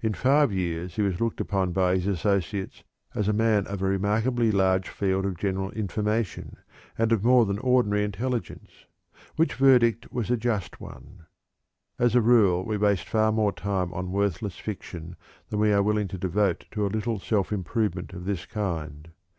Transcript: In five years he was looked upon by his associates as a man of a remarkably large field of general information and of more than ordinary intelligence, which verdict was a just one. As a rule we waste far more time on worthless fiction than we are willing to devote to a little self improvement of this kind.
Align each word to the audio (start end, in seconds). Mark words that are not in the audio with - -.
In 0.00 0.14
five 0.14 0.50
years 0.50 0.96
he 0.96 1.02
was 1.02 1.20
looked 1.20 1.42
upon 1.42 1.72
by 1.72 1.96
his 1.96 2.06
associates 2.06 2.84
as 3.14 3.28
a 3.28 3.34
man 3.34 3.66
of 3.66 3.82
a 3.82 3.84
remarkably 3.84 4.50
large 4.50 4.88
field 4.88 5.26
of 5.26 5.36
general 5.36 5.70
information 5.72 6.56
and 6.96 7.12
of 7.12 7.22
more 7.22 7.44
than 7.44 7.58
ordinary 7.58 8.02
intelligence, 8.02 8.86
which 9.36 9.52
verdict 9.56 10.10
was 10.10 10.30
a 10.30 10.38
just 10.38 10.80
one. 10.80 11.26
As 11.98 12.14
a 12.14 12.22
rule 12.22 12.64
we 12.64 12.78
waste 12.78 13.06
far 13.10 13.30
more 13.30 13.52
time 13.52 13.92
on 13.92 14.10
worthless 14.10 14.56
fiction 14.56 15.16
than 15.50 15.60
we 15.60 15.70
are 15.70 15.82
willing 15.82 16.08
to 16.08 16.16
devote 16.16 16.64
to 16.70 16.86
a 16.86 16.88
little 16.88 17.18
self 17.18 17.52
improvement 17.52 18.14
of 18.14 18.24
this 18.24 18.46
kind. 18.46 19.10